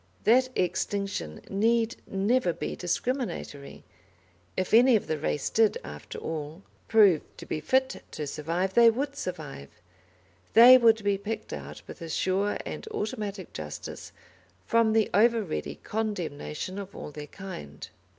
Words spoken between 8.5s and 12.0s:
they would survive they would be picked out